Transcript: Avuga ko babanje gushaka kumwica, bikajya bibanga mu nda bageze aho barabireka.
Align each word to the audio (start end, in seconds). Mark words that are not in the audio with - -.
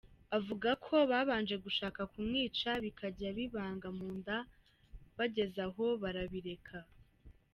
Avuga 0.37 0.69
ko 0.85 0.95
babanje 1.11 1.55
gushaka 1.65 2.01
kumwica, 2.13 2.69
bikajya 2.83 3.29
bibanga 3.37 3.87
mu 3.97 4.07
nda 4.17 4.37
bageze 5.17 5.59
aho 5.67 5.85
barabireka. 6.01 6.77